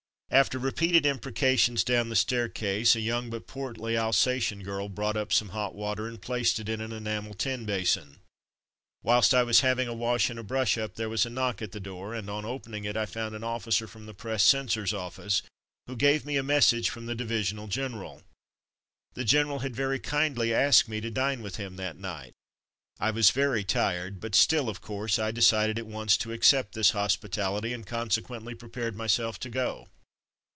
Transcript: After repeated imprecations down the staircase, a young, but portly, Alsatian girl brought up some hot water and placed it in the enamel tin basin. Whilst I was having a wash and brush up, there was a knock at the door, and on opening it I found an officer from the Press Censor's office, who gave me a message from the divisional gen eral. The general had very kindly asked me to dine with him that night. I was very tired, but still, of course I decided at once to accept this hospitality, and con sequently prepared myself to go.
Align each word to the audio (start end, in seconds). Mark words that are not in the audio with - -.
After 0.33 0.57
repeated 0.59 1.05
imprecations 1.05 1.83
down 1.83 2.07
the 2.07 2.15
staircase, 2.15 2.95
a 2.95 3.01
young, 3.01 3.29
but 3.29 3.47
portly, 3.47 3.97
Alsatian 3.97 4.63
girl 4.63 4.87
brought 4.87 5.17
up 5.17 5.33
some 5.33 5.49
hot 5.49 5.75
water 5.75 6.07
and 6.07 6.21
placed 6.21 6.57
it 6.57 6.69
in 6.69 6.79
the 6.79 6.95
enamel 6.95 7.33
tin 7.33 7.65
basin. 7.65 8.21
Whilst 9.03 9.33
I 9.33 9.43
was 9.43 9.59
having 9.59 9.89
a 9.89 9.93
wash 9.93 10.29
and 10.29 10.47
brush 10.47 10.77
up, 10.77 10.95
there 10.95 11.09
was 11.09 11.25
a 11.25 11.29
knock 11.29 11.61
at 11.61 11.73
the 11.73 11.81
door, 11.81 12.13
and 12.13 12.29
on 12.29 12.45
opening 12.45 12.85
it 12.85 12.95
I 12.95 13.05
found 13.05 13.35
an 13.35 13.43
officer 13.43 13.87
from 13.87 14.05
the 14.05 14.13
Press 14.13 14.41
Censor's 14.43 14.93
office, 14.93 15.41
who 15.87 15.97
gave 15.97 16.25
me 16.25 16.37
a 16.37 16.43
message 16.43 16.89
from 16.89 17.07
the 17.07 17.13
divisional 17.13 17.67
gen 17.67 17.91
eral. 17.95 18.23
The 19.15 19.25
general 19.25 19.59
had 19.59 19.75
very 19.75 19.99
kindly 19.99 20.53
asked 20.53 20.87
me 20.87 21.01
to 21.01 21.11
dine 21.11 21.41
with 21.41 21.57
him 21.57 21.75
that 21.75 21.97
night. 21.99 22.31
I 23.01 23.11
was 23.11 23.31
very 23.31 23.65
tired, 23.65 24.21
but 24.21 24.35
still, 24.35 24.69
of 24.69 24.79
course 24.79 25.19
I 25.19 25.31
decided 25.31 25.77
at 25.77 25.87
once 25.87 26.15
to 26.19 26.31
accept 26.31 26.73
this 26.73 26.91
hospitality, 26.91 27.73
and 27.73 27.85
con 27.85 28.07
sequently 28.07 28.57
prepared 28.57 28.95
myself 28.95 29.37
to 29.41 29.49
go. 29.49 29.89